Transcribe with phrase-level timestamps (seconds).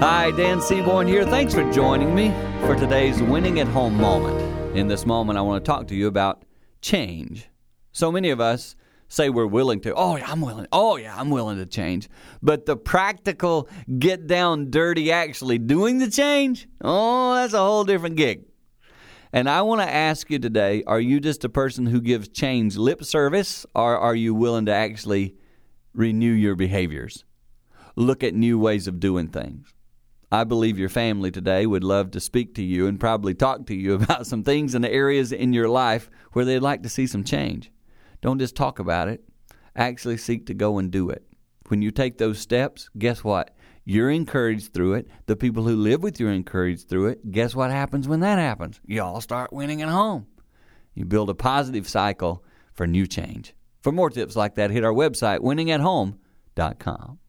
[0.00, 1.26] Hi, Dan Seaborn here.
[1.26, 2.30] Thanks for joining me
[2.60, 4.74] for today's winning at home moment.
[4.74, 6.42] In this moment, I want to talk to you about
[6.80, 7.50] change.
[7.92, 8.76] So many of us
[9.08, 9.92] say we're willing to.
[9.94, 10.66] Oh, yeah, I'm willing.
[10.72, 12.08] Oh, yeah, I'm willing to change.
[12.40, 13.68] But the practical,
[13.98, 18.46] get down dirty, actually doing the change, oh, that's a whole different gig.
[19.34, 22.78] And I want to ask you today are you just a person who gives change
[22.78, 25.34] lip service, or are you willing to actually
[25.92, 27.26] renew your behaviors?
[27.96, 29.74] Look at new ways of doing things.
[30.32, 33.74] I believe your family today would love to speak to you and probably talk to
[33.74, 37.24] you about some things and areas in your life where they'd like to see some
[37.24, 37.72] change.
[38.20, 39.24] Don't just talk about it,
[39.74, 41.24] actually seek to go and do it.
[41.68, 43.54] When you take those steps, guess what?
[43.84, 45.08] You're encouraged through it.
[45.26, 47.30] The people who live with you are encouraged through it.
[47.30, 48.80] Guess what happens when that happens?
[48.84, 50.26] You all start winning at home.
[50.94, 53.54] You build a positive cycle for new change.
[53.82, 57.20] For more tips like that, hit our website, winningathome.com.